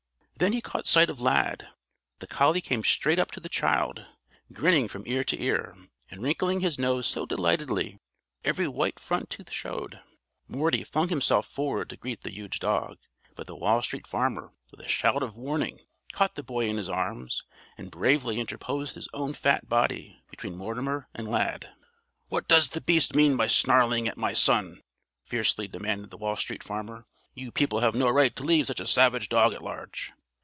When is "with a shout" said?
14.71-15.21